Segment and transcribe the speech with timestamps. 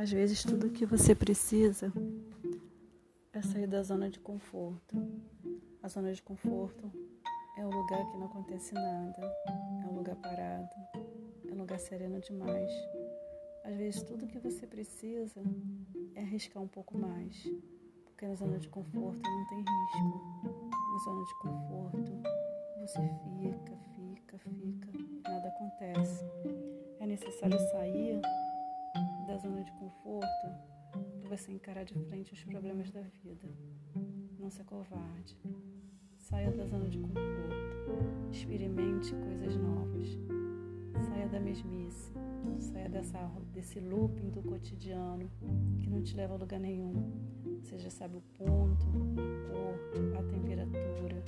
[0.00, 1.92] Às vezes, tudo o que você precisa
[3.34, 4.96] é sair da zona de conforto.
[5.82, 6.90] A zona de conforto
[7.58, 9.20] é o lugar que não acontece nada,
[9.82, 10.70] é um lugar parado,
[11.46, 12.70] é um lugar sereno demais.
[13.62, 15.42] Às vezes, tudo o que você precisa
[16.14, 17.36] é arriscar um pouco mais,
[18.06, 20.70] porque na zona de conforto não tem risco.
[20.70, 22.12] Na zona de conforto,
[22.80, 23.00] você
[23.36, 26.24] fica, fica, fica, nada acontece.
[26.98, 28.18] É necessário sair
[29.30, 30.26] da zona de conforto
[31.28, 33.48] você encarar de frente os problemas da vida.
[34.36, 35.38] Não se acovarde.
[36.18, 38.32] Saia da zona de conforto.
[38.32, 40.18] Experimente coisas novas.
[41.06, 42.12] Saia da mesmice.
[42.58, 43.18] Saia dessa,
[43.52, 45.30] desse looping do cotidiano
[45.78, 47.12] que não te leva a lugar nenhum.
[47.62, 51.22] Você já sabe o ponto, a cor, a temperatura.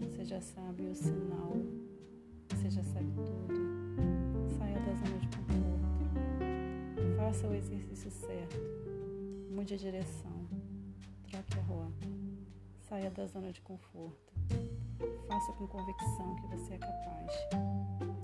[0.00, 1.52] Você já sabe o sinal.
[2.48, 3.85] Você já sabe tudo.
[7.36, 8.56] Faça o exercício certo.
[9.50, 10.48] Mude a direção.
[11.30, 12.08] Troque a rota.
[12.88, 14.32] Saia da zona de conforto.
[15.28, 17.32] Faça com convicção que você é capaz.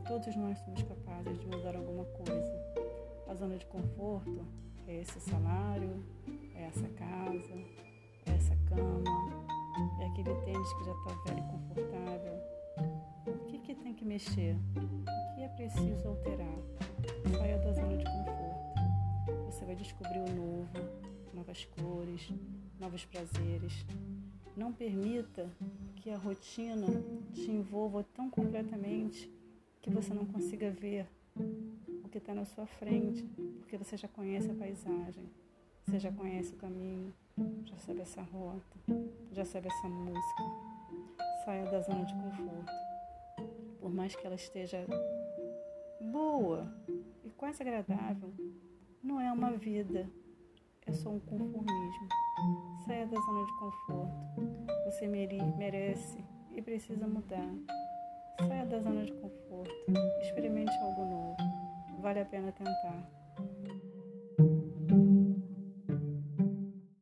[0.09, 2.55] Todos nós somos capazes de mudar alguma coisa.
[3.29, 4.47] A zona de conforto
[4.87, 6.03] é esse salário,
[6.55, 7.55] é essa casa,
[8.25, 9.45] é essa cama,
[10.01, 12.33] é aquele tênis que já está velho e confortável.
[13.27, 14.57] O que, que tem que mexer?
[14.75, 16.59] O que é preciso alterar?
[17.37, 18.32] Saia da zona de conforto
[19.83, 20.73] descobrir o novo,
[21.35, 22.33] novas cores,
[22.79, 23.85] novos prazeres.
[24.57, 25.51] Não permita
[25.97, 26.87] que a rotina
[27.33, 29.31] te envolva tão completamente
[29.81, 31.07] que você não consiga ver
[32.05, 33.25] o que está na sua frente,
[33.59, 35.29] porque você já conhece a paisagem,
[35.85, 37.13] você já conhece o caminho,
[37.65, 38.79] já sabe essa rota,
[39.33, 40.43] já sabe essa música.
[41.45, 42.73] Saia da zona de conforto.
[43.81, 44.87] Por mais que ela esteja
[46.01, 46.73] boa
[47.25, 48.33] e quase agradável,
[49.03, 50.09] não é uma vida,
[50.87, 52.09] é só um conformismo.
[52.87, 54.43] Saia da zona de conforto.
[54.87, 57.51] Você merece e precisa mudar.
[58.47, 59.73] Saia da zona de conforto.
[60.23, 61.37] Experimente algo novo.
[62.01, 63.11] Vale a pena tentar.